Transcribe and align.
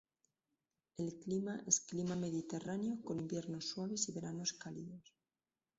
El 0.97 1.19
clima 1.19 1.61
es 1.67 1.79
clima 1.79 2.15
mediterráneo, 2.15 2.99
con 3.03 3.19
inviernos 3.19 3.69
suaves 3.69 4.09
y 4.09 4.11
veranos 4.11 4.51
cálidos. 4.51 5.13